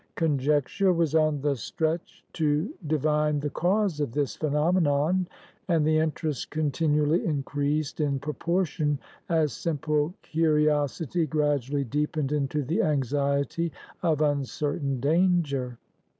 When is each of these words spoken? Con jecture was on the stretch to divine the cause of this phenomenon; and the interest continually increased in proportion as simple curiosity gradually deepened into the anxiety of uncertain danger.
Con 0.15 0.39
jecture 0.39 0.95
was 0.95 1.13
on 1.13 1.41
the 1.41 1.55
stretch 1.55 2.25
to 2.33 2.73
divine 2.87 3.39
the 3.39 3.51
cause 3.51 3.99
of 3.99 4.13
this 4.13 4.35
phenomenon; 4.35 5.27
and 5.67 5.85
the 5.85 5.99
interest 5.99 6.49
continually 6.49 7.23
increased 7.23 7.99
in 7.99 8.17
proportion 8.17 8.97
as 9.29 9.53
simple 9.53 10.15
curiosity 10.23 11.27
gradually 11.27 11.83
deepened 11.83 12.31
into 12.31 12.63
the 12.63 12.81
anxiety 12.81 13.71
of 14.01 14.21
uncertain 14.23 14.99
danger. 14.99 15.77